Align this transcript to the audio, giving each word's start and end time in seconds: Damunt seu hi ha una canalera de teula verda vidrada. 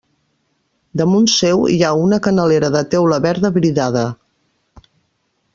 Damunt 1.01 1.27
seu 1.33 1.61
hi 1.75 1.77
ha 1.83 1.91
una 2.05 2.19
canalera 2.29 2.73
de 2.79 2.83
teula 2.97 3.23
verda 3.27 3.55
vidrada. 3.59 4.07